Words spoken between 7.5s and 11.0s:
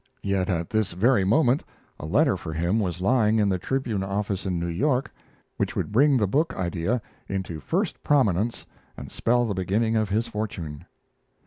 first prominence and spell the beginning of his fortune.